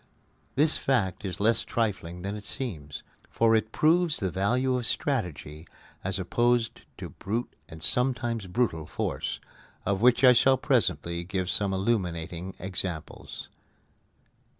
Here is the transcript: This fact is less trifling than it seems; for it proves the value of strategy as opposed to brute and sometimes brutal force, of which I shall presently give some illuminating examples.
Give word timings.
This 0.55 0.77
fact 0.77 1.23
is 1.23 1.39
less 1.39 1.63
trifling 1.63 2.23
than 2.23 2.35
it 2.35 2.43
seems; 2.43 3.03
for 3.29 3.55
it 3.55 3.71
proves 3.71 4.17
the 4.17 4.31
value 4.31 4.75
of 4.75 4.87
strategy 4.87 5.67
as 6.03 6.17
opposed 6.17 6.81
to 6.97 7.09
brute 7.09 7.53
and 7.69 7.83
sometimes 7.83 8.47
brutal 8.47 8.87
force, 8.87 9.39
of 9.85 10.01
which 10.01 10.23
I 10.23 10.33
shall 10.33 10.57
presently 10.57 11.23
give 11.23 11.51
some 11.51 11.71
illuminating 11.71 12.55
examples. 12.57 13.49